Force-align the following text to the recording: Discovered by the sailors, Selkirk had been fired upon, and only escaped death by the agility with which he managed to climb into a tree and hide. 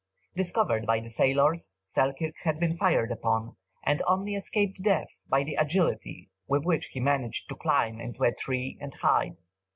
Discovered 0.35 0.87
by 0.87 0.99
the 0.99 1.11
sailors, 1.11 1.77
Selkirk 1.83 2.33
had 2.43 2.59
been 2.59 2.75
fired 2.75 3.11
upon, 3.11 3.55
and 3.83 4.01
only 4.07 4.33
escaped 4.33 4.81
death 4.81 5.21
by 5.29 5.43
the 5.43 5.53
agility 5.53 6.31
with 6.47 6.65
which 6.65 6.87
he 6.87 6.99
managed 6.99 7.47
to 7.49 7.55
climb 7.55 7.99
into 8.01 8.23
a 8.23 8.33
tree 8.33 8.79
and 8.81 8.95
hide. 8.95 9.37